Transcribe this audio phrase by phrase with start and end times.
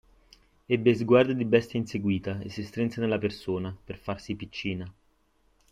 [0.65, 4.91] Ebbe sguardi di bestia inseguita, e si strinse nella persona, per farsi piccina.